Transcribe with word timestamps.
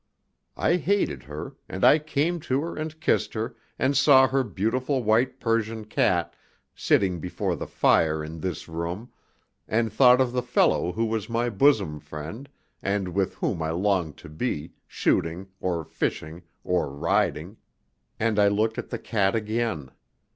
I 0.57 0.77
hated 0.77 1.21
her, 1.25 1.57
and 1.69 1.83
I 1.85 1.99
came 1.99 2.39
to 2.49 2.59
her 2.61 2.75
and 2.75 2.99
kissed 2.99 3.35
her, 3.35 3.55
and 3.77 3.95
saw 3.95 4.27
her 4.27 4.43
beautiful 4.43 5.03
white 5.03 5.39
Persian 5.39 5.85
cat 5.85 6.33
sitting 6.73 7.19
before 7.19 7.55
the 7.55 7.67
fire 7.67 8.23
in 8.23 8.39
this 8.39 8.67
room, 8.67 9.11
and 9.67 9.93
thought 9.93 10.19
of 10.19 10.31
the 10.31 10.41
fellow 10.41 10.91
who 10.91 11.05
was 11.05 11.29
my 11.29 11.51
bosom 11.51 11.99
friend, 11.99 12.49
and 12.81 13.09
with 13.09 13.35
whom 13.35 13.61
I 13.61 13.69
longed 13.69 14.17
to 14.25 14.29
be, 14.29 14.73
shooting, 14.87 15.49
or 15.59 15.83
fishing, 15.85 16.41
or 16.63 16.89
riding. 16.91 17.57
And 18.19 18.39
I 18.39 18.47
looked 18.47 18.79
at 18.79 18.89
the 18.89 18.97
cat 18.97 19.35
again. 19.35 19.91